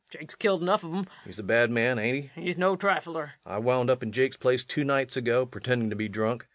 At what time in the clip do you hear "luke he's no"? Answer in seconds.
2.35-2.75